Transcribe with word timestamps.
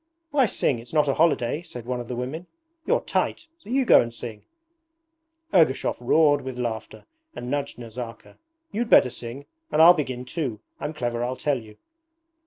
'Why 0.31 0.47
sing? 0.47 0.79
It's 0.79 0.93
not 0.93 1.07
a 1.07 1.13
holiday,' 1.13 1.61
said 1.61 1.85
one 1.85 1.99
of 1.99 2.07
the 2.07 2.15
women. 2.15 2.47
'You're 2.87 3.01
tight, 3.01 3.45
so 3.59 3.69
you 3.69 3.85
go 3.85 4.01
and 4.01 4.11
sing.' 4.11 4.45
Ergushov 5.53 5.97
roared 6.01 6.41
with 6.41 6.57
laughter 6.57 7.05
and 7.35 7.51
nudged 7.51 7.77
Nazarka. 7.77 8.39
'You'd 8.71 8.89
better 8.89 9.11
sing. 9.11 9.45
And 9.71 9.79
I'll 9.79 9.93
begin 9.93 10.25
too. 10.25 10.59
I'm 10.79 10.95
clever, 10.95 11.23
I 11.23 11.35
tell 11.35 11.59
you.' 11.59 11.77